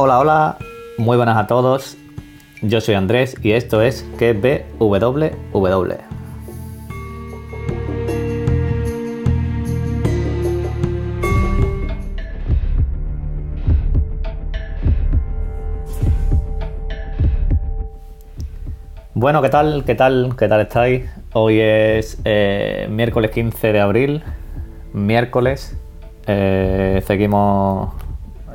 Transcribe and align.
Hola, 0.00 0.20
hola, 0.20 0.58
muy 0.96 1.16
buenas 1.16 1.36
a 1.36 1.48
todos. 1.48 1.96
Yo 2.62 2.80
soy 2.80 2.94
Andrés 2.94 3.34
y 3.42 3.50
esto 3.50 3.82
es 3.82 4.06
QBWW. 4.16 5.94
Bueno, 19.14 19.42
¿qué 19.42 19.48
tal? 19.48 19.82
¿Qué 19.84 19.96
tal? 19.96 20.36
¿Qué 20.38 20.46
tal 20.46 20.60
estáis? 20.60 21.10
Hoy 21.32 21.58
es 21.58 22.20
eh, 22.24 22.86
miércoles 22.88 23.32
15 23.32 23.72
de 23.72 23.80
abril. 23.80 24.22
Miércoles. 24.92 25.76
Eh, 26.28 27.02
seguimos, 27.04 27.92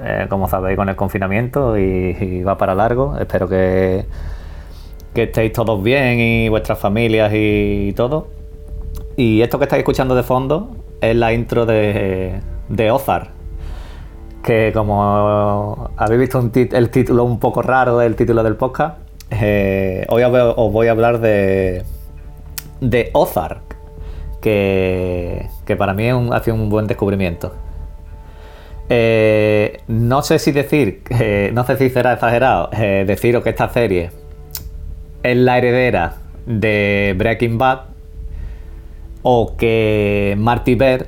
eh, 0.03 0.27
como 0.29 0.47
sabéis, 0.47 0.77
con 0.77 0.89
el 0.89 0.95
confinamiento 0.95 1.77
y, 1.77 2.43
va 2.43 2.57
para 2.57 2.75
largo. 2.75 3.17
Espero 3.17 3.47
que, 3.47 4.05
que 5.13 5.23
estéis 5.23 5.53
todos 5.53 5.81
bien 5.81 6.19
y 6.19 6.49
vuestras 6.49 6.79
familias 6.79 7.31
y 7.33 7.93
todo. 7.95 8.27
Y 9.15 9.41
esto 9.41 9.57
que 9.59 9.65
estáis 9.65 9.79
escuchando 9.79 10.15
de 10.15 10.23
fondo 10.23 10.75
es 11.01 11.15
la 11.15 11.33
intro 11.33 11.65
de, 11.65 12.39
de 12.69 12.91
Ozar. 12.91 13.29
Que 14.43 14.71
como 14.73 15.91
habéis 15.95 16.19
visto 16.19 16.51
el 16.53 16.89
título 16.89 17.23
un 17.23 17.39
poco 17.39 17.61
raro, 17.61 18.01
el 18.01 18.15
título 18.15 18.43
del 18.43 18.55
podcast, 18.57 18.97
eh, 19.31 20.05
hoy 20.09 20.23
os 20.23 20.71
voy- 20.71 20.87
a 20.87 20.91
hablar 20.91 21.19
de, 21.19 21.83
de 22.81 23.09
Ozark, 23.13 23.77
que, 24.41 25.47
para 25.77 25.93
mí 25.93 26.07
es 26.07 26.47
un 26.47 26.69
buen 26.69 26.87
descubrimiento. 26.87 27.53
Eh, 28.95 29.81
no 29.87 30.21
sé 30.21 30.37
si 30.37 30.51
decir, 30.51 31.01
eh, 31.09 31.49
no 31.51 31.65
sé 31.65 31.77
si 31.77 31.89
será 31.89 32.13
exagerado, 32.13 32.69
eh, 32.73 33.05
deciros 33.07 33.41
que 33.43 33.49
esta 33.49 33.67
serie 33.69 34.11
es 35.23 35.35
la 35.35 35.57
heredera 35.57 36.17
de 36.45 37.15
Breaking 37.17 37.57
Bad 37.57 37.85
o 39.23 39.57
que 39.57 40.35
Marty 40.37 40.75
Bear 40.75 41.07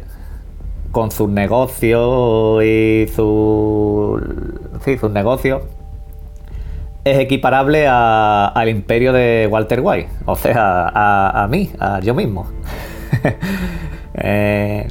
con 0.91 1.11
sus 1.11 1.29
negocios 1.29 2.63
y 2.63 3.05
su, 3.15 4.19
sí, 4.83 4.97
sus 4.97 5.11
negocios 5.11 5.61
es 7.03 7.19
equiparable 7.19 7.85
al 7.87 8.67
imperio 8.67 9.13
de 9.13 9.47
Walter 9.51 9.81
White, 9.83 10.09
o 10.25 10.35
sea, 10.35 10.87
a, 10.91 11.43
a 11.43 11.47
mí, 11.47 11.69
a 11.79 11.99
yo 11.99 12.15
mismo. 12.15 12.47
Eh, 14.17 14.87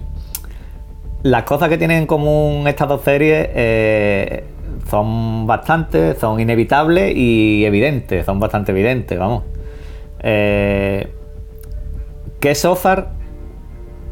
las 1.25 1.45
cosas 1.45 1.71
que 1.71 1.79
tienen 1.79 2.01
en 2.01 2.07
común 2.07 2.69
estas 2.69 2.87
dos 2.87 3.01
series 3.01 3.49
eh, 3.55 4.45
son 4.91 5.47
bastantes, 5.47 6.19
son 6.19 6.39
inevitables 6.39 7.17
y 7.17 7.65
evidentes, 7.65 8.27
son 8.27 8.39
bastante 8.39 8.73
evidentes, 8.73 9.19
vamos. 9.19 9.43
Eh, 10.21 11.11
¿Qué 12.41 12.51
es 12.51 12.63
Ozark 12.67 13.09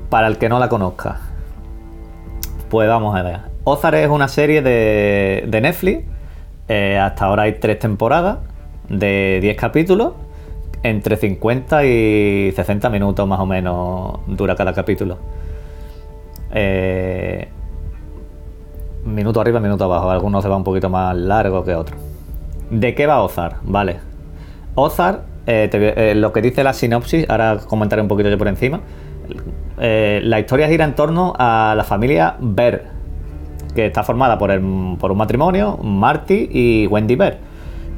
para 0.09 0.27
el 0.27 0.39
que 0.39 0.49
no 0.49 0.59
la 0.59 0.71
conozca? 0.71 1.21
Pues 2.71 2.89
vamos 2.89 3.15
a 3.15 3.23
ver. 3.23 3.41
Ozark 3.65 3.99
es 3.99 4.09
una 4.09 4.29
serie 4.29 4.63
de, 4.63 5.45
de 5.47 5.61
Netflix. 5.61 6.05
Eh, 6.69 6.99
hasta 6.99 7.27
ahora 7.27 7.43
hay 7.43 7.59
tres 7.61 7.79
temporadas 7.79 8.39
de 8.89 9.39
10 9.43 9.55
capítulos. 9.59 10.15
Entre 10.83 11.17
50 11.17 11.85
y 11.85 12.53
60 12.57 12.89
minutos 12.89 13.29
más 13.29 13.39
o 13.39 13.45
menos 13.45 14.21
dura 14.27 14.57
cada 14.57 14.73
capítulo. 14.73 15.19
Eh, 16.53 17.49
minuto 19.05 19.41
arriba, 19.41 19.61
minuto 19.61 19.85
abajo. 19.85 20.11
Algunos 20.11 20.43
se 20.43 20.49
va 20.49 20.57
un 20.57 20.65
poquito 20.65 20.89
más 20.91 21.17
largo 21.17 21.65
que 21.65 21.75
otros. 21.75 21.99
¿De 22.71 22.95
qué 22.95 23.07
va 23.07 23.23
Ozark? 23.23 23.59
Vale. 23.65 23.97
Ozark, 24.75 25.21
eh, 25.47 25.69
eh, 25.73 26.15
lo 26.15 26.33
que 26.33 26.41
dice 26.43 26.65
la 26.65 26.73
sinopsis, 26.73 27.29
ahora 27.29 27.59
comentaré 27.67 28.01
un 28.03 28.09
poquito 28.09 28.29
yo 28.31 28.39
por 28.39 28.49
encima. 28.49 28.81
Eh, 29.79 30.21
la 30.25 30.41
historia 30.41 30.69
gira 30.69 30.85
en 30.85 30.95
torno 30.95 31.35
a 31.39 31.75
la 31.77 31.85
familia 31.85 32.37
Bear, 32.41 32.83
que 33.75 33.87
está 33.87 34.03
formada 34.03 34.39
por, 34.39 34.51
el- 34.51 34.97
por 34.99 35.11
un 35.13 35.19
matrimonio, 35.19 35.79
Marty 35.83 36.49
y 36.51 36.87
Wendy 36.87 37.17
Bear, 37.17 37.39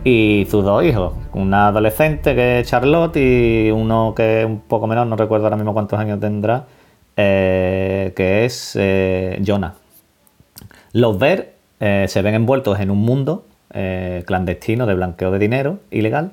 y 0.04 0.46
sus 0.50 0.64
dos 0.64 0.84
hijos, 0.84 1.14
una 1.32 1.68
adolescente 1.68 2.34
que 2.34 2.60
es 2.60 2.68
Charlotte 2.68 3.16
y 3.16 3.70
uno 3.70 4.14
que 4.16 4.40
es 4.40 4.46
un 4.46 4.60
poco 4.60 4.86
menor, 4.86 5.06
no 5.06 5.16
recuerdo 5.16 5.46
ahora 5.46 5.56
mismo 5.56 5.72
cuántos 5.74 5.98
años 5.98 6.20
tendrá, 6.20 6.66
eh, 7.16 8.12
que 8.16 8.44
es 8.44 8.76
eh, 8.78 9.40
Jonah. 9.44 9.74
Los 10.92 11.18
Bear 11.18 11.46
eh, 11.80 12.06
se 12.08 12.22
ven 12.22 12.34
envueltos 12.34 12.80
en 12.80 12.90
un 12.90 12.98
mundo 12.98 13.46
clandestino 14.26 14.86
de 14.86 14.94
blanqueo 14.94 15.32
de 15.32 15.40
dinero 15.40 15.80
ilegal 15.90 16.30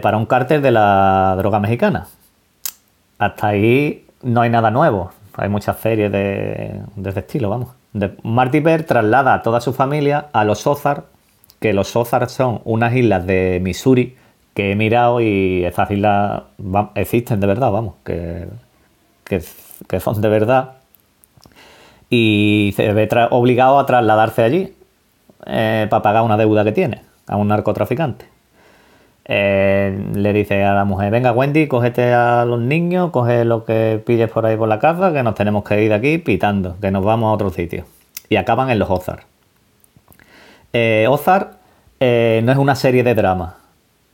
para 0.00 0.16
un 0.16 0.24
cártel 0.24 0.62
de 0.62 0.70
la 0.70 1.34
droga 1.36 1.60
mexicana. 1.60 2.06
Hasta 3.18 3.48
ahí 3.48 4.06
no 4.22 4.40
hay 4.40 4.48
nada 4.48 4.70
nuevo. 4.70 5.10
Hay 5.34 5.50
muchas 5.50 5.76
series 5.76 6.10
de, 6.10 6.80
de 6.96 7.10
ese 7.10 7.20
estilo, 7.20 7.50
vamos. 7.50 7.68
Marty 8.22 8.60
Bear 8.60 8.84
traslada 8.84 9.34
a 9.34 9.42
toda 9.42 9.60
su 9.60 9.74
familia 9.74 10.28
a 10.32 10.44
los 10.44 10.66
Ozark, 10.66 11.04
que 11.60 11.74
los 11.74 11.94
Ozark 11.94 12.30
son 12.30 12.62
unas 12.64 12.94
islas 12.94 13.26
de 13.26 13.60
Missouri 13.62 14.16
que 14.54 14.72
he 14.72 14.74
mirado 14.74 15.20
y 15.20 15.66
esas 15.66 15.90
islas 15.90 16.44
existen 16.94 17.40
de 17.40 17.46
verdad, 17.46 17.70
vamos, 17.70 17.96
que, 18.06 18.46
que, 19.26 20.00
son 20.00 20.20
de 20.20 20.28
verdad. 20.28 20.72
Y 22.08 22.72
se 22.76 22.92
ve 22.92 23.08
obligado 23.30 23.78
a 23.78 23.86
trasladarse 23.86 24.42
allí 24.42 24.74
eh, 25.46 25.86
para 25.90 26.02
pagar 26.02 26.22
una 26.22 26.36
deuda 26.36 26.64
que 26.64 26.72
tiene 26.72 27.02
a 27.26 27.36
un 27.36 27.48
narcotraficante. 27.48 28.26
Eh, 29.28 29.98
le 30.14 30.32
dice 30.32 30.62
a 30.62 30.72
la 30.72 30.84
mujer, 30.84 31.10
venga 31.10 31.32
Wendy, 31.32 31.66
cógete 31.66 32.12
a 32.12 32.44
los 32.44 32.60
niños, 32.60 33.10
coge 33.10 33.44
lo 33.44 33.64
que 33.64 34.00
pilles 34.06 34.30
por 34.30 34.46
ahí 34.46 34.56
por 34.56 34.68
la 34.68 34.78
casa, 34.78 35.12
que 35.12 35.24
nos 35.24 35.34
tenemos 35.34 35.64
que 35.64 35.82
ir 35.82 35.88
de 35.88 35.96
aquí 35.96 36.18
pitando, 36.18 36.76
que 36.80 36.92
nos 36.92 37.04
vamos 37.04 37.28
a 37.28 37.32
otro 37.32 37.50
sitio. 37.50 37.86
Y 38.28 38.36
acaban 38.36 38.70
en 38.70 38.78
los 38.78 38.88
Ozark. 38.88 39.26
Eh, 40.72 41.06
Ozark 41.08 41.56
eh, 41.98 42.40
no 42.44 42.52
es 42.52 42.58
una 42.58 42.76
serie 42.76 43.02
de 43.02 43.14
drama, 43.14 43.56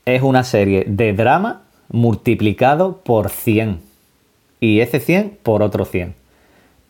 es 0.07 0.23
una 0.23 0.45
serie 0.45 0.85
de 0.87 1.13
drama 1.13 1.63
multiplicado 1.91 2.99
por 3.05 3.29
100. 3.29 3.92
Y 4.63 4.79
ese 4.79 5.01
100 5.01 5.39
por 5.43 5.61
otro 5.61 5.85
100. 5.85 6.15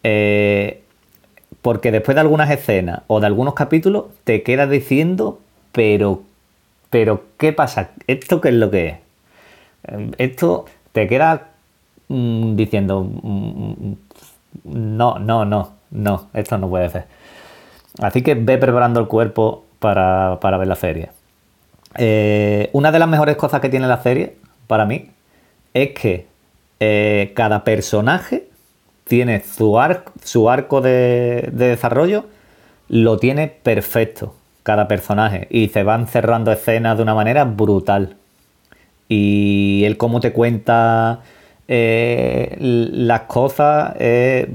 Eh, 0.02 0.82
porque 1.62 1.90
después 1.90 2.14
de 2.14 2.20
algunas 2.20 2.50
escenas 2.50 3.00
o 3.06 3.18
de 3.18 3.26
algunos 3.26 3.54
capítulos 3.54 4.04
te 4.24 4.42
quedas 4.42 4.68
diciendo, 4.68 5.40
pero, 5.72 6.22
pero, 6.90 7.24
¿qué 7.38 7.54
pasa? 7.54 7.92
¿Esto 8.06 8.42
qué 8.42 8.50
es 8.50 8.54
lo 8.56 8.70
que 8.70 8.88
es? 8.88 8.94
Eh, 9.88 10.10
Esto 10.18 10.66
te 10.92 11.08
queda 11.08 11.48
mm, 12.08 12.56
diciendo, 12.56 13.04
mm, 13.04 13.92
no, 14.64 15.18
no, 15.18 15.46
no, 15.46 15.72
no, 15.92 16.28
esto 16.34 16.58
no 16.58 16.68
puede 16.68 16.90
ser. 16.90 17.06
Así 18.02 18.20
que 18.20 18.34
ve 18.34 18.58
preparando 18.58 19.00
el 19.00 19.06
cuerpo 19.06 19.64
para, 19.78 20.40
para 20.42 20.58
ver 20.58 20.68
la 20.68 20.76
serie. 20.76 21.08
Eh, 21.96 22.68
una 22.74 22.92
de 22.92 22.98
las 22.98 23.08
mejores 23.08 23.36
cosas 23.36 23.62
que 23.62 23.70
tiene 23.70 23.86
la 23.86 24.02
serie, 24.02 24.36
para 24.66 24.84
mí, 24.84 25.08
es 25.72 25.92
que 25.92 26.31
eh, 26.84 27.32
cada 27.36 27.62
personaje 27.62 28.48
tiene 29.04 29.40
su, 29.44 29.78
ar- 29.78 30.04
su 30.24 30.50
arco 30.50 30.80
de, 30.80 31.48
de 31.52 31.68
desarrollo, 31.68 32.24
lo 32.88 33.18
tiene 33.18 33.46
perfecto, 33.46 34.34
cada 34.64 34.88
personaje, 34.88 35.46
y 35.50 35.68
se 35.68 35.84
van 35.84 36.08
cerrando 36.08 36.50
escenas 36.50 36.96
de 36.96 37.04
una 37.04 37.14
manera 37.14 37.44
brutal. 37.44 38.16
Y 39.08 39.84
él 39.84 39.96
cómo 39.96 40.18
te 40.20 40.32
cuenta 40.32 41.20
eh, 41.68 42.56
las 42.58 43.20
cosas 43.22 43.94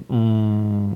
mm, 0.09 0.91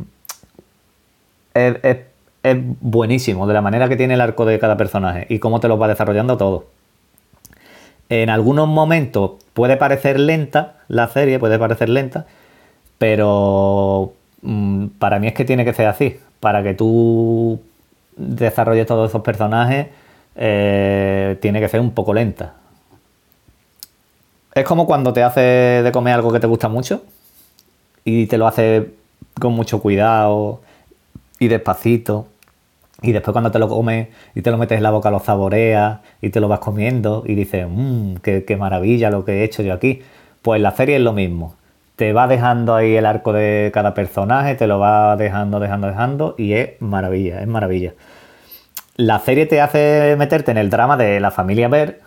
es- 1.53 1.97
es 2.43 2.57
buenísimo, 2.81 3.47
de 3.47 3.53
la 3.53 3.61
manera 3.61 3.87
que 3.87 3.95
tiene 3.95 4.15
el 4.15 4.21
arco 4.21 4.45
de 4.45 4.59
cada 4.59 4.75
personaje 4.75 5.27
y 5.29 5.39
cómo 5.39 5.59
te 5.61 5.67
lo 5.69 5.77
va 5.77 5.87
desarrollando 5.87 6.35
todo. 6.37 6.65
En 8.11 8.29
algunos 8.29 8.67
momentos 8.67 9.31
puede 9.53 9.77
parecer 9.77 10.19
lenta 10.19 10.73
la 10.89 11.07
serie, 11.07 11.39
puede 11.39 11.57
parecer 11.57 11.87
lenta, 11.87 12.25
pero 12.97 14.11
mm, 14.41 14.87
para 14.99 15.17
mí 15.17 15.27
es 15.27 15.33
que 15.33 15.45
tiene 15.45 15.63
que 15.63 15.73
ser 15.73 15.87
así. 15.87 16.19
Para 16.41 16.61
que 16.61 16.73
tú 16.73 17.61
desarrolles 18.17 18.85
todos 18.85 19.09
esos 19.09 19.21
personajes, 19.21 19.87
eh, 20.35 21.37
tiene 21.41 21.61
que 21.61 21.69
ser 21.69 21.79
un 21.79 21.91
poco 21.91 22.13
lenta. 22.13 22.55
Es 24.53 24.65
como 24.65 24.85
cuando 24.85 25.13
te 25.13 25.23
hace 25.23 25.39
de 25.39 25.91
comer 25.93 26.15
algo 26.15 26.33
que 26.33 26.41
te 26.41 26.47
gusta 26.47 26.67
mucho 26.67 27.03
y 28.03 28.25
te 28.25 28.37
lo 28.37 28.45
hace 28.45 28.89
con 29.39 29.53
mucho 29.53 29.81
cuidado 29.81 30.59
y 31.39 31.47
despacito. 31.47 32.27
Y 33.01 33.11
después 33.13 33.33
cuando 33.33 33.51
te 33.51 33.59
lo 33.59 33.67
comes 33.67 34.09
y 34.35 34.41
te 34.41 34.51
lo 34.51 34.57
metes 34.57 34.77
en 34.77 34.83
la 34.83 34.91
boca, 34.91 35.09
lo 35.09 35.19
saboreas 35.19 35.99
y 36.21 36.29
te 36.29 36.39
lo 36.39 36.47
vas 36.47 36.59
comiendo 36.59 37.23
y 37.25 37.35
dices, 37.35 37.67
mmm, 37.67 38.15
qué, 38.21 38.55
maravilla 38.59 39.09
lo 39.09 39.25
que 39.25 39.41
he 39.41 39.43
hecho 39.43 39.63
yo 39.63 39.73
aquí. 39.73 40.01
Pues 40.41 40.61
la 40.61 40.71
serie 40.71 40.97
es 40.97 41.01
lo 41.01 41.13
mismo. 41.13 41.55
Te 41.95 42.13
va 42.13 42.27
dejando 42.27 42.75
ahí 42.75 42.95
el 42.95 43.05
arco 43.05 43.33
de 43.33 43.71
cada 43.73 43.93
personaje, 43.93 44.55
te 44.55 44.67
lo 44.67 44.79
va 44.79 45.15
dejando, 45.17 45.59
dejando, 45.59 45.87
dejando 45.87 46.35
y 46.37 46.53
es 46.53 46.81
maravilla, 46.81 47.41
es 47.41 47.47
maravilla. 47.47 47.93
la 48.97 49.19
serie 49.19 49.45
te 49.47 49.61
hace 49.61 50.15
meterte 50.17 50.51
en 50.51 50.57
el 50.57 50.69
drama 50.69 50.97
de 50.97 51.19
la 51.19 51.31
familia 51.31 51.67
Ver 51.67 52.01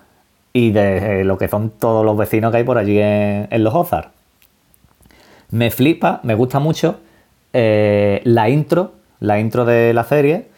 y 0.52 0.70
de 0.70 1.20
eh, 1.20 1.24
lo 1.24 1.36
que 1.38 1.48
son 1.48 1.70
todos 1.70 2.04
los 2.04 2.16
vecinos 2.16 2.52
que 2.52 2.58
hay 2.58 2.64
por 2.64 2.78
allí 2.78 2.98
en, 3.00 3.64
los 3.64 3.74
Ozarks. 3.74 4.10
Me 5.50 5.70
flipa, 5.70 6.20
me 6.22 6.34
gusta 6.34 6.60
mucho 6.60 7.00
eh, 7.52 8.20
la 8.24 8.48
intro, 8.48 8.92
la 9.20 9.40
intro 9.40 9.64
de 9.64 9.92
la 9.92 10.04
serie, 10.04 10.53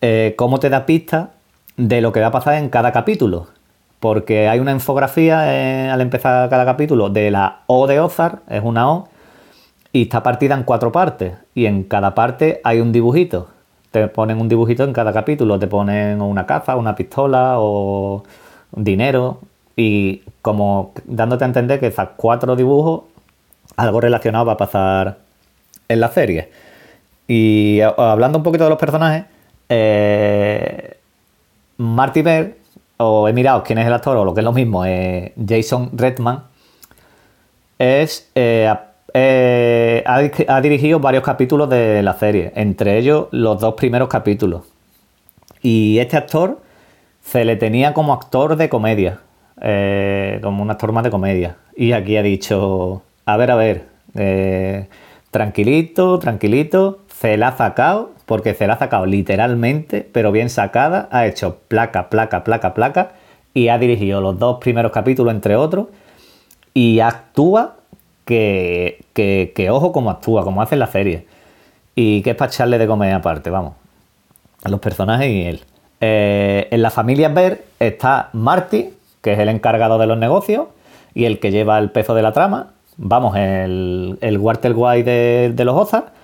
eh, 0.00 0.34
cómo 0.36 0.60
te 0.60 0.70
da 0.70 0.86
pistas 0.86 1.28
de 1.76 2.00
lo 2.00 2.12
que 2.12 2.20
va 2.20 2.28
a 2.28 2.32
pasar 2.32 2.54
en 2.54 2.68
cada 2.68 2.92
capítulo. 2.92 3.48
Porque 4.00 4.48
hay 4.48 4.60
una 4.60 4.72
infografía 4.72 5.92
al 5.92 6.00
empezar 6.00 6.48
cada 6.48 6.64
capítulo 6.64 7.10
de 7.10 7.30
la 7.30 7.60
O 7.66 7.86
de 7.86 8.00
Ozark, 8.00 8.42
es 8.48 8.62
una 8.64 8.90
O, 8.90 9.08
y 9.92 10.02
está 10.02 10.22
partida 10.22 10.54
en 10.54 10.62
cuatro 10.64 10.90
partes. 10.92 11.34
Y 11.54 11.66
en 11.66 11.84
cada 11.84 12.14
parte 12.14 12.60
hay 12.64 12.80
un 12.80 12.92
dibujito. 12.92 13.48
Te 13.90 14.08
ponen 14.08 14.40
un 14.40 14.48
dibujito 14.48 14.84
en 14.84 14.92
cada 14.92 15.12
capítulo, 15.12 15.58
te 15.58 15.66
ponen 15.66 16.22
una 16.22 16.46
caza, 16.46 16.76
una 16.76 16.94
pistola 16.94 17.56
o 17.58 18.24
dinero. 18.72 19.40
Y 19.76 20.22
como 20.42 20.92
dándote 21.04 21.44
a 21.44 21.48
entender 21.48 21.80
que 21.80 21.88
esos 21.88 22.08
cuatro 22.16 22.56
dibujos, 22.56 23.02
algo 23.76 24.00
relacionado 24.00 24.46
va 24.46 24.52
a 24.54 24.56
pasar 24.56 25.18
en 25.88 26.00
la 26.00 26.08
serie. 26.08 26.50
Y 27.28 27.80
hablando 27.80 28.38
un 28.38 28.44
poquito 28.44 28.64
de 28.64 28.70
los 28.70 28.78
personajes, 28.78 29.24
eh, 29.70 30.98
Marty 31.78 32.20
Bear, 32.20 32.52
o 32.98 33.26
he 33.26 33.32
mirado 33.32 33.62
quién 33.62 33.78
es 33.78 33.86
el 33.86 33.92
actor, 33.94 34.16
o 34.18 34.24
lo 34.24 34.34
que 34.34 34.40
es 34.40 34.44
lo 34.44 34.52
mismo, 34.52 34.84
eh, 34.84 35.32
Jason 35.48 35.90
Redman, 35.94 36.44
es 37.78 38.30
eh, 38.34 38.70
eh, 39.14 40.04
ha, 40.06 40.60
dirigido 40.60 41.00
varios 41.00 41.24
capítulos 41.24 41.70
de 41.70 42.02
la 42.02 42.12
serie, 42.14 42.52
entre 42.54 42.98
ellos 42.98 43.28
los 43.30 43.58
dos 43.58 43.74
primeros 43.74 44.10
capítulos. 44.10 44.64
Y 45.62 45.98
este 45.98 46.18
actor 46.18 46.60
se 47.22 47.46
le 47.46 47.56
tenía 47.56 47.94
como 47.94 48.12
actor 48.12 48.56
de 48.56 48.68
comedia, 48.68 49.20
como 50.42 50.62
un 50.62 50.70
actor 50.70 50.92
más 50.92 51.04
de 51.04 51.10
comedia. 51.10 51.56
Y 51.74 51.92
aquí 51.92 52.18
ha 52.18 52.22
dicho, 52.22 53.02
a 53.24 53.36
ver, 53.38 53.50
a 53.50 53.56
ver, 53.56 53.86
tranquilito, 55.30 56.18
tranquilito, 56.18 57.00
se 57.08 57.36
la 57.36 57.48
ha 57.48 57.56
sacado, 57.56 58.12
porque 58.30 58.54
se 58.54 58.68
la 58.68 58.74
ha 58.74 58.78
sacado 58.78 59.06
literalmente, 59.06 60.08
pero 60.12 60.30
bien 60.30 60.50
sacada, 60.50 61.08
ha 61.10 61.26
hecho 61.26 61.58
placa, 61.66 62.08
placa, 62.10 62.44
placa, 62.44 62.74
placa, 62.74 63.10
y 63.54 63.66
ha 63.70 63.76
dirigido 63.76 64.20
los 64.20 64.38
dos 64.38 64.58
primeros 64.60 64.92
capítulos, 64.92 65.34
entre 65.34 65.56
otros, 65.56 65.88
y 66.72 67.00
actúa 67.00 67.74
que, 68.24 69.68
ojo 69.68 69.90
cómo 69.90 70.10
actúa, 70.10 70.44
cómo 70.44 70.62
hace 70.62 70.76
la 70.76 70.86
serie. 70.86 71.26
Y 71.96 72.22
que 72.22 72.30
es 72.30 72.36
para 72.36 72.52
echarle 72.52 72.78
de 72.78 72.86
comer 72.86 73.14
aparte, 73.14 73.50
vamos. 73.50 73.72
A 74.62 74.68
los 74.68 74.78
personajes 74.78 75.28
y 75.28 75.42
él. 75.42 75.60
Eh, 76.00 76.68
en 76.70 76.82
la 76.82 76.90
familia 76.90 77.30
Ver 77.30 77.64
está 77.80 78.30
Marty, 78.32 78.90
que 79.22 79.32
es 79.32 79.40
el 79.40 79.48
encargado 79.48 79.98
de 79.98 80.06
los 80.06 80.16
negocios 80.16 80.68
y 81.14 81.24
el 81.24 81.40
que 81.40 81.50
lleva 81.50 81.80
el 81.80 81.90
peso 81.90 82.14
de 82.14 82.22
la 82.22 82.30
trama. 82.30 82.74
Vamos, 82.96 83.36
el, 83.36 84.18
el 84.20 84.38
Walter 84.38 84.72
White 84.72 85.50
de, 85.50 85.64
los 85.64 85.74
Ozarks. 85.74 86.19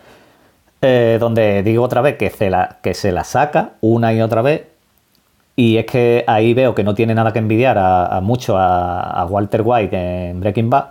Eh, 0.82 1.16
donde 1.18 1.62
digo 1.62 1.82
otra 1.82 2.02
vez 2.02 2.16
que 2.16 2.28
se, 2.30 2.50
la, 2.50 2.76
que 2.82 2.92
se 2.92 3.10
la 3.10 3.24
saca 3.24 3.72
una 3.80 4.12
y 4.12 4.20
otra 4.20 4.42
vez. 4.42 4.64
Y 5.56 5.78
es 5.78 5.86
que 5.86 6.24
ahí 6.26 6.52
veo 6.52 6.74
que 6.74 6.84
no 6.84 6.94
tiene 6.94 7.14
nada 7.14 7.32
que 7.32 7.38
envidiar 7.38 7.78
a, 7.78 8.20
mucho 8.22 8.56
a, 8.58 9.26
Walter 9.28 9.62
White 9.64 10.28
en 10.30 10.40
Breaking 10.40 10.68
Bad 10.70 10.86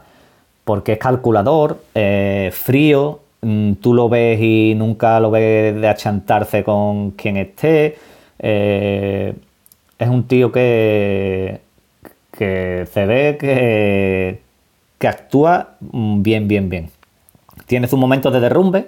porque 0.64 0.94
es 0.94 0.98
calculador, 1.00 1.80
eh, 1.94 2.50
frío, 2.52 3.20
mm, 3.42 3.74
tú 3.74 3.94
lo 3.94 4.10
ves 4.10 4.40
y 4.42 4.74
nunca 4.76 5.20
lo 5.20 5.30
ves 5.30 5.80
de 5.80 5.88
achantarse 5.88 6.64
con 6.64 7.12
quien 7.12 7.38
esté. 7.38 7.98
Eh, 8.40 9.36
es 10.00 10.10
un 10.10 10.24
tío 10.28 10.52
que, 10.52 11.62
que 12.32 12.88
se 12.92 13.06
ve 13.06 13.38
que, 13.40 14.42
que 14.98 15.08
actúa 15.08 15.76
mm, 15.80 16.24
bien, 16.24 16.48
bien, 16.48 16.70
bien. 16.70 16.90
Tiene 17.68 17.88
sus 17.88 18.00
momentos 18.00 18.34
de 18.34 18.40
derrumbe, 18.40 18.88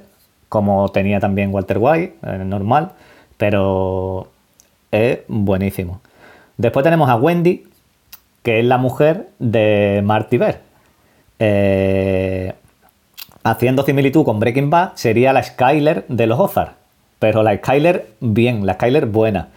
como 0.50 0.90
tenía 0.90 1.20
también 1.20 1.54
Walter 1.54 1.78
White, 1.80 2.16
eh, 2.24 2.38
normal, 2.46 2.92
pero 3.38 4.28
es 4.92 5.20
buenísimo. 5.28 6.02
Después 6.58 6.84
tenemos 6.84 7.10
a 7.10 7.16
Wendy, 7.16 7.66
que 8.44 8.60
es 8.60 8.66
la 8.66 8.78
mujer 8.78 9.30
de 9.40 10.02
Marty 10.04 10.38
Bear. 10.38 10.62
Eh, 11.40 12.54
haciendo 13.44 13.84
similitud 13.84 14.24
con 14.26 14.40
Breaking 14.40 14.70
Bad, 14.70 14.92
sería 14.96 15.34
la 15.34 15.44
Skyler 15.44 16.06
de 16.08 16.28
los 16.28 16.40
Ozarks. 16.40 16.74
Pero 17.20 17.44
la 17.44 17.56
Skyler 17.58 18.08
bien, 18.20 18.66
la 18.66 18.74
Skyler 18.74 19.06
buena. 19.06 19.50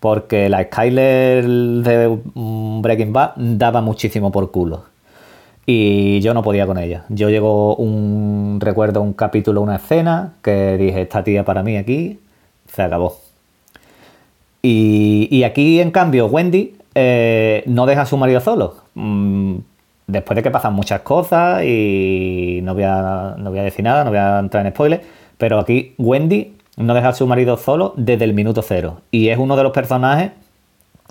Porque 0.00 0.48
la 0.48 0.64
Skyler 0.64 1.46
de 1.46 2.18
Breaking 2.34 3.12
Bad 3.12 3.32
daba 3.36 3.80
muchísimo 3.80 4.32
por 4.32 4.50
culo. 4.50 4.84
Y 5.72 6.20
yo 6.20 6.34
no 6.34 6.42
podía 6.42 6.66
con 6.66 6.78
ella. 6.78 7.04
Yo 7.10 7.30
llego 7.30 7.76
un 7.76 8.58
recuerdo 8.60 9.02
un 9.02 9.12
capítulo, 9.12 9.60
una 9.60 9.76
escena, 9.76 10.32
que 10.42 10.76
dije, 10.76 11.02
esta 11.02 11.22
tía 11.22 11.44
para 11.44 11.62
mí 11.62 11.76
aquí, 11.76 12.18
se 12.66 12.82
acabó. 12.82 13.18
Y, 14.62 15.44
aquí, 15.44 15.80
en 15.80 15.92
cambio, 15.92 16.26
Wendy 16.26 16.74
eh, 16.96 17.62
no 17.66 17.86
deja 17.86 18.02
a 18.02 18.06
su 18.06 18.16
marido 18.16 18.40
solo. 18.40 18.78
Mm, 18.94 19.58
después 20.08 20.34
de 20.34 20.42
que 20.42 20.50
pasan 20.50 20.74
muchas 20.74 21.02
cosas 21.02 21.62
y 21.62 22.58
no 22.64 22.74
voy 22.74 22.82
a, 22.82 23.36
no 23.38 23.50
voy 23.50 23.60
a 23.60 23.62
decir 23.62 23.84
nada, 23.84 24.02
no 24.02 24.10
voy 24.10 24.18
a 24.18 24.40
entrar 24.40 24.66
en 24.66 24.72
spoilers, 24.72 25.04
pero 25.38 25.60
aquí 25.60 25.94
Wendy 25.98 26.56
no 26.78 26.94
deja 26.94 27.10
a 27.10 27.14
su 27.14 27.28
marido 27.28 27.56
solo 27.56 27.94
desde 27.96 28.24
el 28.24 28.34
minuto 28.34 28.62
cero. 28.62 29.02
Y 29.12 29.28
es 29.28 29.38
uno 29.38 29.56
de 29.56 29.62
los 29.62 29.70
personajes 29.70 30.32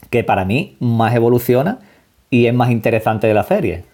que 0.10 0.26
para 0.26 0.44
mí 0.44 0.76
más 0.82 1.16
evoluciona 1.16 1.80
y 2.30 2.48
es 2.48 2.54
más 2.54 2.72
interesante 2.72 3.26
de 3.26 3.34
la 3.34 3.44
serie. 3.44 3.89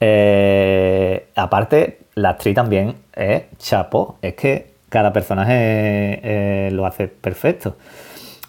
Eh, 0.00 1.28
aparte, 1.34 2.00
la 2.14 2.30
actriz 2.30 2.54
también 2.54 2.94
es 3.14 3.44
chapo, 3.58 4.16
es 4.22 4.34
que 4.34 4.72
cada 4.88 5.12
personaje 5.12 5.52
eh, 5.54 6.70
lo 6.72 6.86
hace 6.86 7.08
perfecto. 7.08 7.76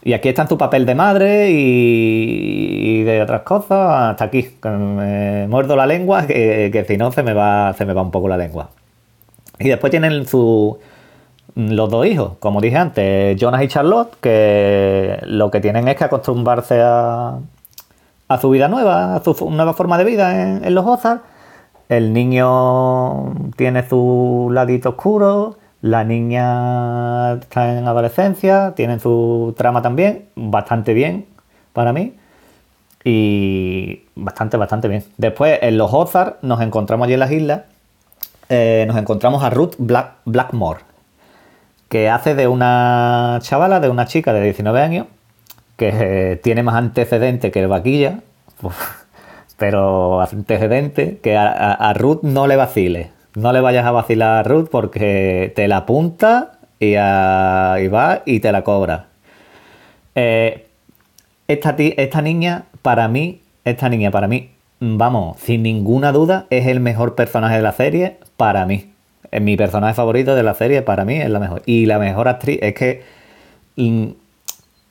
Y 0.01 0.13
aquí 0.13 0.29
está 0.29 0.43
en 0.43 0.47
tu 0.47 0.57
papel 0.57 0.85
de 0.85 0.95
madre 0.95 1.49
y, 1.51 3.03
de 3.03 3.21
otras 3.21 3.41
cosas, 3.41 4.11
hasta 4.11 4.25
aquí. 4.25 4.49
Me 4.63 5.45
muerdo 5.47 5.75
la 5.75 5.85
lengua, 5.85 6.25
que, 6.25 6.85
si 6.87 6.97
no 6.97 7.11
se 7.11 7.21
me, 7.21 7.33
va, 7.33 7.73
se 7.73 7.85
me 7.85 7.93
va 7.93 8.01
un 8.01 8.11
poco 8.11 8.29
la 8.29 8.37
lengua. 8.37 8.69
Y 9.59 9.67
después 9.67 9.91
tienen 9.91 10.25
su, 10.25 10.79
los 11.55 11.89
dos 11.89 12.05
hijos, 12.05 12.33
como 12.39 12.61
dije 12.61 12.77
antes, 12.77 13.35
Jonas 13.39 13.61
y 13.63 13.67
Charlotte, 13.67 14.15
que 14.21 15.19
lo 15.23 15.51
que 15.51 15.59
tienen 15.59 15.87
es 15.87 15.97
que 15.97 16.05
acostumbrarse 16.05 16.79
a, 16.81 17.39
su 18.39 18.49
vida 18.49 18.67
nueva, 18.67 19.15
a 19.15 19.23
su 19.23 19.49
nueva 19.49 19.73
forma 19.73 19.97
de 19.97 20.03
vida 20.05 20.41
en, 20.65 20.73
los 20.73 20.85
Ozarks. 20.85 21.23
El 21.89 22.13
niño 22.13 23.33
tiene 23.57 23.87
su 23.87 24.49
ladito 24.53 24.89
oscuro, 24.89 25.57
la 25.81 26.03
niña 26.03 27.33
está 27.33 27.77
en 27.79 27.87
adolescencia, 27.87 28.73
tiene 28.75 28.99
su 28.99 29.55
trama 29.57 29.81
también, 29.81 30.25
bastante 30.35 30.93
bien 30.93 31.25
para 31.73 31.91
mí. 31.91 32.13
Y 33.03 34.03
bastante, 34.15 34.57
bastante 34.57 34.87
bien. 34.87 35.03
Después, 35.17 35.57
en 35.63 35.79
los 35.79 35.91
Ozarks, 35.91 36.43
nos 36.43 36.61
encontramos 36.61 37.05
allí 37.05 37.13
en 37.13 37.19
las 37.21 37.31
islas, 37.31 37.61
eh, 38.49 38.85
nos 38.87 38.97
encontramos 38.97 39.43
a 39.43 39.49
Ruth 39.49 39.75
Blackmore, 39.79 40.81
que 41.87 42.09
hace 42.09 42.35
de 42.35 42.47
una 42.47 43.39
chavala, 43.41 43.79
de 43.79 43.89
una 43.89 44.05
chica 44.05 44.31
de 44.33 44.43
19 44.43 44.81
años, 44.81 45.07
que 45.75 45.89
eh, 45.91 46.35
tiene 46.35 46.61
más 46.61 46.75
antecedentes 46.75 47.51
que 47.51 47.61
el 47.61 47.67
vaquilla, 47.67 48.19
pero 49.59 50.21
antecedentes 50.21 51.19
que 51.21 51.37
a 51.37 51.93
Ruth 51.95 52.23
no 52.23 52.47
le 52.47 52.55
vacile 52.55 53.11
no 53.35 53.53
le 53.53 53.61
vayas 53.61 53.85
a 53.85 53.91
vacilar 53.91 54.39
a 54.39 54.43
Ruth 54.43 54.69
porque 54.69 55.51
te 55.55 55.67
la 55.67 55.77
apunta 55.77 56.59
y, 56.79 56.95
va 56.95 58.21
y 58.25 58.39
te 58.39 58.51
la 58.51 58.63
cobra. 58.63 59.07
Eh, 60.15 60.67
esta, 61.47 62.21
niña, 62.21 62.65
para 62.81 63.07
mí, 63.07 63.41
esta 63.65 63.89
niña, 63.89 64.11
para 64.11 64.27
mí, 64.27 64.51
vamos, 64.79 65.37
sin 65.39 65.63
ninguna 65.63 66.11
duda, 66.11 66.45
es 66.49 66.67
el 66.67 66.79
mejor 66.79 67.15
personaje 67.15 67.55
de 67.55 67.61
la 67.61 67.71
serie 67.71 68.17
para 68.37 68.65
mí. 68.65 68.93
Es 69.31 69.41
mi 69.41 69.55
personaje 69.57 69.93
favorito 69.93 70.35
de 70.35 70.43
la 70.43 70.53
serie, 70.53 70.81
para 70.81 71.05
mí, 71.05 71.15
es 71.15 71.29
la 71.29 71.39
mejor. 71.39 71.61
Y 71.65 71.85
la 71.85 71.99
mejor 71.99 72.27
actriz 72.27 72.59
es 72.61 72.73
que 72.73 73.03
mm, 73.75 74.07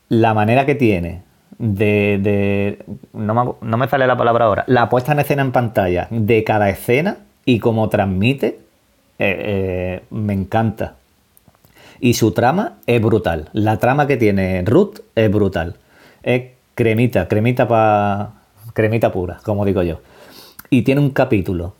la 0.08 0.34
manera 0.34 0.64
que 0.64 0.74
tiene 0.74 1.22
de. 1.58 2.84
no, 3.12 3.34
me, 3.34 3.52
no, 3.68 3.76
me, 3.76 3.88
sale 3.88 4.06
la 4.06 4.16
palabra 4.16 4.46
ahora. 4.46 4.64
La 4.66 4.88
puesta 4.88 5.12
en 5.12 5.20
escena 5.20 5.42
en 5.42 5.52
pantalla 5.52 6.06
de 6.10 6.44
cada 6.44 6.68
escena 6.70 7.18
y 7.48 7.60
como 7.60 7.88
transmite, 7.88 8.58
eh, 9.18 9.36
eh, 9.38 10.02
me 10.10 10.34
encanta. 10.34 10.96
Y 11.98 12.12
su 12.12 12.32
trama 12.32 12.74
es 12.86 13.00
brutal. 13.02 13.48
La 13.54 13.78
trama 13.78 14.06
que 14.06 14.18
tiene 14.18 14.62
Ruth 14.66 15.00
es 15.14 15.30
brutal. 15.32 15.76
Es 16.22 16.42
cremita, 16.74 17.26
cremita 17.26 17.66
para 17.66 18.32
cremita 18.74 19.10
pura, 19.10 19.40
como 19.42 19.64
digo 19.64 19.82
yo. 19.82 20.00
Y 20.70 20.82
tiene 20.82 21.00
un 21.00 21.08
capítulo 21.08 21.74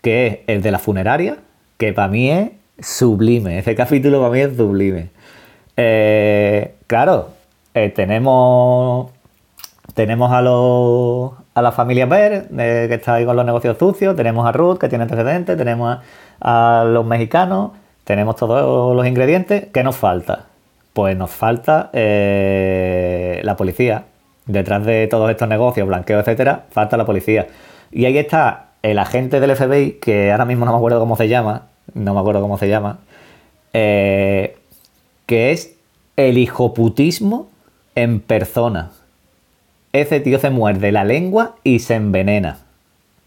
que 0.00 0.26
es 0.26 0.38
el 0.46 0.62
de 0.62 0.70
la 0.70 0.78
funeraria, 0.78 1.36
que 1.76 1.92
para 1.92 2.08
mí 2.08 2.30
es 2.30 2.50
sublime. 2.80 3.58
Ese 3.60 3.74
capítulo 3.74 4.18
para 4.20 4.32
mí 4.32 4.40
es 4.40 4.56
sublime. 4.56 5.10
Eh, 5.76 6.74
claro, 6.86 7.28
tenemos 7.94 9.11
tenemos 9.94 10.32
a 10.32 10.42
los 10.42 11.32
a 11.54 11.62
la 11.62 11.72
familia 11.72 12.06
Ver, 12.06 12.48
eh, 12.58 12.86
que 12.88 12.94
está 12.94 13.14
ahí 13.14 13.24
con 13.26 13.36
los 13.36 13.44
negocios 13.44 13.76
sucios, 13.78 14.16
tenemos 14.16 14.46
a 14.46 14.52
Ruth, 14.52 14.78
que 14.78 14.88
tiene 14.88 15.02
antecedentes, 15.02 15.56
tenemos 15.56 15.98
a, 16.40 16.80
a 16.80 16.84
los 16.84 17.04
mexicanos, 17.04 17.72
tenemos 18.04 18.36
todos 18.36 18.96
los 18.96 19.06
ingredientes. 19.06 19.66
¿Qué 19.72 19.82
nos 19.82 19.96
falta? 19.96 20.46
Pues 20.92 21.16
nos 21.16 21.30
falta 21.30 21.90
eh, 21.92 23.40
la 23.44 23.56
policía. 23.56 24.04
Detrás 24.46 24.84
de 24.84 25.06
todos 25.06 25.30
estos 25.30 25.48
negocios, 25.48 25.86
blanqueo, 25.86 26.20
etcétera, 26.20 26.64
falta 26.70 26.96
la 26.96 27.06
policía. 27.06 27.46
Y 27.90 28.06
ahí 28.06 28.18
está 28.18 28.70
el 28.82 28.98
agente 28.98 29.40
del 29.40 29.54
FBI, 29.54 29.98
que 30.00 30.32
ahora 30.32 30.44
mismo 30.44 30.64
no 30.64 30.72
me 30.72 30.78
acuerdo 30.78 30.98
cómo 30.98 31.16
se 31.16 31.28
llama, 31.28 31.68
no 31.94 32.14
me 32.14 32.20
acuerdo 32.20 32.40
cómo 32.40 32.58
se 32.58 32.68
llama, 32.68 32.98
eh, 33.72 34.56
que 35.26 35.52
es 35.52 35.76
el 36.16 36.38
hijoputismo 36.38 37.48
en 37.94 38.20
persona. 38.20 38.90
Ese 39.92 40.20
tío 40.20 40.38
se 40.38 40.50
muerde 40.50 40.92
la 40.92 41.04
lengua 41.04 41.56
y 41.64 41.80
se 41.80 41.94
envenena. 41.94 42.58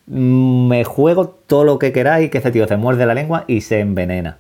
Me 0.08 0.84
juego 0.84 1.28
todo 1.28 1.64
lo 1.64 1.80
que 1.80 1.92
queráis 1.92 2.30
que 2.32 2.40
ese 2.40 2.52
tío 2.52 2.68
se 2.68 2.78
muerde 2.78 3.06
la 3.06 3.14
lengua 3.14 3.44
y 3.48 3.62
se 3.62 3.80
envenena. 3.80 4.38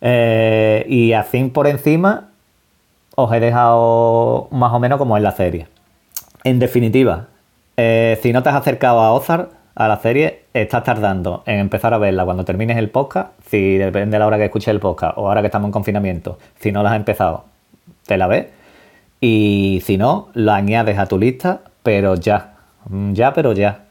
Eh, 0.00 0.84
y 0.88 1.12
así 1.12 1.44
por 1.44 1.66
encima 1.66 2.28
os 3.14 3.32
he 3.32 3.40
dejado 3.40 4.48
más 4.50 4.72
o 4.72 4.78
menos 4.78 4.98
como 4.98 5.16
en 5.16 5.22
la 5.22 5.32
serie. 5.32 5.66
En 6.44 6.58
definitiva, 6.58 7.26
eh, 7.76 8.18
si 8.22 8.32
no 8.32 8.42
te 8.42 8.48
has 8.48 8.54
acercado 8.54 9.00
a 9.00 9.12
Ozark, 9.12 9.50
a 9.74 9.86
la 9.86 9.98
serie, 9.98 10.42
estás 10.54 10.82
tardando 10.82 11.42
en 11.46 11.60
empezar 11.60 11.94
a 11.94 11.98
verla 11.98 12.24
cuando 12.24 12.44
termines 12.44 12.76
el 12.76 12.90
podcast, 12.90 13.30
si 13.48 13.76
depende 13.76 14.16
de 14.16 14.18
la 14.18 14.26
hora 14.26 14.36
que 14.36 14.46
escuches 14.46 14.68
el 14.68 14.80
podcast 14.80 15.16
o 15.16 15.28
ahora 15.28 15.40
que 15.40 15.46
estamos 15.46 15.68
en 15.68 15.72
confinamiento, 15.72 16.38
si 16.58 16.72
no 16.72 16.82
la 16.82 16.90
has 16.90 16.96
empezado, 16.96 17.44
te 18.06 18.16
la 18.16 18.26
ves. 18.26 18.46
Y 19.20 19.82
si 19.84 19.96
no, 19.96 20.28
la 20.34 20.56
añades 20.56 20.98
a 20.98 21.06
tu 21.06 21.18
lista, 21.18 21.62
pero 21.82 22.14
ya, 22.14 22.54
mm, 22.88 23.12
ya, 23.14 23.32
pero 23.32 23.52
ya. 23.52 23.84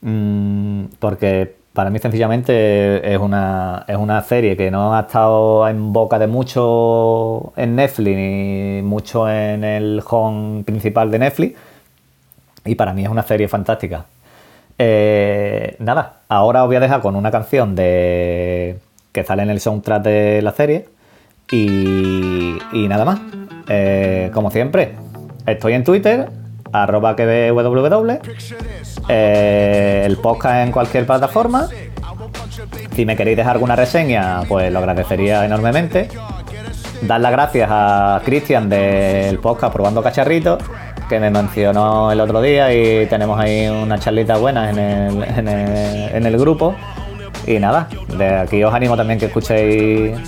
Mm, 0.00 0.86
porque 0.98 1.56
para 1.72 1.90
mí 1.90 1.98
sencillamente 1.98 3.12
es 3.12 3.18
una, 3.18 3.84
es 3.86 3.96
una 3.96 4.22
serie 4.22 4.56
que 4.56 4.70
no 4.70 4.94
ha 4.96 5.00
estado 5.00 5.68
en 5.68 5.92
boca 5.92 6.18
de 6.18 6.26
mucho 6.26 7.52
en 7.56 7.76
Netflix 7.76 8.16
ni 8.16 8.80
mucho 8.82 9.28
en 9.28 9.62
el 9.64 10.02
home 10.08 10.64
principal 10.64 11.10
de 11.10 11.18
Netflix. 11.18 11.58
Y 12.64 12.74
para 12.76 12.92
mí 12.94 13.04
es 13.04 13.08
una 13.10 13.22
serie 13.22 13.48
fantástica. 13.48 14.06
Eh, 14.78 15.76
nada, 15.78 16.20
ahora 16.28 16.62
os 16.64 16.68
voy 16.68 16.76
a 16.76 16.80
dejar 16.80 17.00
con 17.00 17.16
una 17.16 17.30
canción 17.30 17.74
de 17.74 18.78
que 19.12 19.24
sale 19.24 19.42
en 19.42 19.50
el 19.50 19.60
soundtrack 19.60 20.02
de 20.02 20.42
la 20.42 20.52
serie. 20.52 20.86
Y, 21.50 22.58
nada 22.88 23.04
más. 23.04 23.20
Eh, 23.68 24.30
como 24.32 24.50
siempre, 24.50 24.94
estoy 25.46 25.74
en 25.74 25.84
Twitter, 25.84 26.28
arroba 26.72 27.14
www, 27.14 28.20
eh, 29.08 30.02
el 30.04 30.16
podcast 30.18 30.66
en 30.66 30.72
cualquier 30.72 31.06
plataforma. 31.06 31.68
Si 32.94 33.04
me 33.04 33.16
queréis 33.16 33.36
dejar 33.36 33.54
alguna 33.54 33.76
reseña, 33.76 34.42
pues 34.48 34.72
lo 34.72 34.78
agradecería 34.78 35.44
enormemente. 35.44 36.08
Dar 37.02 37.20
las 37.20 37.32
gracias 37.32 37.68
a 37.70 38.22
Cristian 38.24 38.68
del 38.68 39.38
podcast 39.38 39.72
Probando 39.72 40.02
Cacharritos 40.02 40.62
que 41.08 41.20
me 41.20 41.30
mencionó 41.30 42.10
el 42.10 42.20
otro 42.20 42.42
día 42.42 42.72
y 42.74 43.06
tenemos 43.06 43.38
ahí 43.38 43.68
una 43.68 43.96
charlita 43.98 44.38
buena 44.38 44.70
en 44.70 44.78
el, 44.78 45.22
en 45.44 46.26
el, 46.26 46.38
grupo. 46.38 46.74
Y 47.46 47.60
nada, 47.60 47.88
de 48.16 48.38
aquí 48.38 48.64
os 48.64 48.74
animo 48.74 48.96
también 48.96 49.18
que 49.20 49.26
escuchéis 49.26 50.18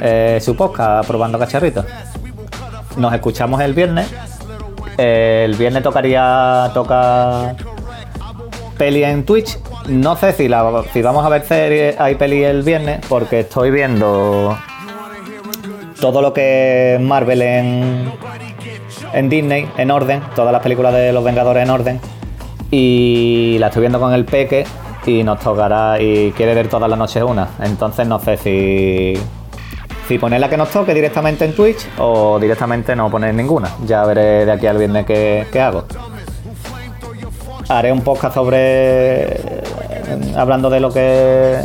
eh, 0.00 0.38
su 0.42 0.56
podcast 0.56 1.06
Probando 1.06 1.38
Cacharritos. 1.38 1.84
Nos 2.96 3.12
escuchamos 3.12 3.60
el 3.60 3.74
viernes. 3.74 4.12
el 4.96 5.54
viernes 5.54 5.82
tocaría 5.82 6.70
toca 6.74 7.56
peli 8.78 9.04
en 9.04 9.24
Twitch. 9.24 9.58
No 9.88 10.16
sé 10.16 10.32
si, 10.32 10.48
la, 10.48 10.82
si 10.92 11.02
vamos 11.02 11.24
a 11.24 11.28
ver 11.28 11.44
serie, 11.44 11.96
hay 11.98 12.14
peli 12.14 12.42
el 12.44 12.62
viernes 12.62 13.00
porque 13.08 13.40
estoy 13.40 13.70
viendo 13.70 14.56
todo 16.00 16.22
lo 16.22 16.32
que 16.32 16.94
es 16.94 17.00
Marvel 17.00 17.42
en, 17.42 18.12
en 19.12 19.28
Disney 19.28 19.68
en 19.76 19.90
orden, 19.90 20.22
todas 20.34 20.52
las 20.52 20.62
películas 20.62 20.92
de 20.92 21.12
los 21.12 21.24
Vengadores 21.24 21.62
en 21.62 21.70
orden. 21.70 22.00
Y 22.70 23.56
la 23.60 23.68
estoy 23.68 23.80
viendo 23.80 24.00
con 24.00 24.12
el 24.12 24.24
peque 24.24 24.64
y 25.06 25.22
nos 25.22 25.40
tocará 25.40 26.00
y 26.00 26.32
quiere 26.32 26.54
ver 26.54 26.68
todas 26.68 26.88
las 26.88 26.98
noches 26.98 27.22
una. 27.22 27.48
Entonces 27.60 28.06
no 28.06 28.18
sé 28.18 28.36
si 28.36 29.14
si 30.08 30.18
poner 30.18 30.40
la 30.40 30.48
que 30.48 30.56
nos 30.56 30.70
toque 30.70 30.92
directamente 30.92 31.44
en 31.44 31.54
Twitch 31.54 31.86
o 31.98 32.38
directamente 32.38 32.94
no 32.94 33.10
poner 33.10 33.34
ninguna. 33.34 33.70
Ya 33.86 34.04
veré 34.04 34.44
de 34.44 34.52
aquí 34.52 34.66
al 34.66 34.78
viernes 34.78 35.06
qué, 35.06 35.60
hago. 35.60 35.86
Haré 37.68 37.92
un 37.92 38.02
podcast 38.02 38.34
sobre 38.34 39.62
hablando 40.36 40.68
de 40.68 40.80
lo 40.80 40.92
que 40.92 41.58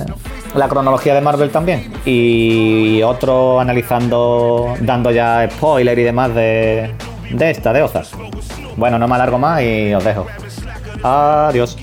la 0.56 0.68
cronología 0.68 1.14
de 1.14 1.22
Marvel 1.22 1.50
también 1.50 1.92
y 2.06 3.02
otro 3.04 3.60
analizando 3.60 4.74
dando 4.80 5.12
ya 5.12 5.48
spoiler 5.52 6.00
y 6.00 6.04
demás 6.04 6.34
de, 6.34 6.96
de 7.32 7.52
esta, 7.52 7.74
de 7.74 7.84
Ozark. 7.84 8.08
Bueno, 8.78 8.98
no 8.98 9.08
me 9.08 9.16
alargo 9.16 9.38
más 9.38 9.62
y 9.62 9.94
os 9.94 10.04
dejo. 10.04 10.26
Adiós. 11.04 11.78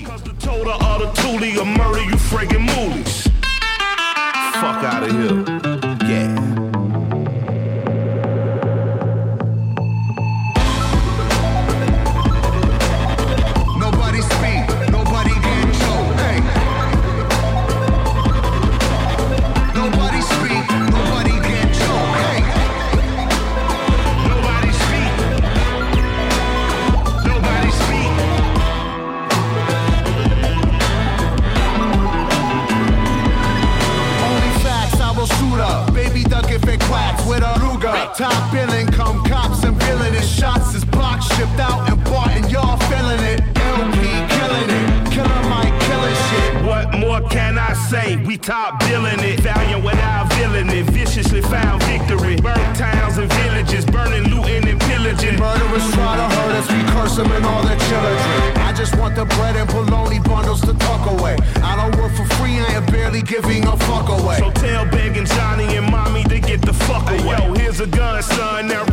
And 57.25 57.45
all 57.45 57.63
their 57.63 57.79
children. 57.89 58.17
I 58.57 58.73
just 58.75 58.95
want 58.97 59.15
the 59.15 59.25
bread 59.25 59.55
and 59.55 59.67
bologna 59.69 60.19
bundles 60.19 60.61
to 60.61 60.73
tuck 60.73 61.09
away. 61.11 61.35
I 61.63 61.75
don't 61.75 61.99
work 61.99 62.13
for 62.13 62.25
free, 62.35 62.59
I 62.59 62.73
am 62.73 62.85
barely 62.85 63.21
giving 63.21 63.65
a 63.65 63.75
fuck 63.75 64.09
away. 64.09 64.37
So 64.37 64.51
tell 64.51 64.85
begging 64.85 65.25
Johnny 65.25 65.75
and 65.77 65.89
mommy 65.91 66.23
to 66.25 66.39
get 66.39 66.61
the 66.61 66.73
fuck 66.73 67.09
away. 67.09 67.35
Hey, 67.35 67.47
yo, 67.47 67.53
here's 67.53 67.79
a 67.79 67.87
gun, 67.87 68.21
son. 68.21 68.67
Now 68.67 68.85